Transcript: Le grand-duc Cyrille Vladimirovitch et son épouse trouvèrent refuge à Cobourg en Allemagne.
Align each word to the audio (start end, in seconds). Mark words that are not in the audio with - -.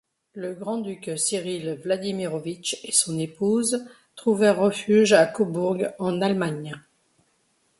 Le 0.33 0.53
grand-duc 0.55 1.11
Cyrille 1.15 1.77
Vladimirovitch 1.83 2.79
et 2.83 2.91
son 2.91 3.19
épouse 3.19 3.85
trouvèrent 4.15 4.57
refuge 4.57 5.13
à 5.13 5.27
Cobourg 5.27 5.77
en 5.99 6.23
Allemagne. 6.23 6.73